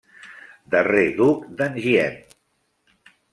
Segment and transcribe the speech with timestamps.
[0.75, 2.17] Darrer duc d'Enghien.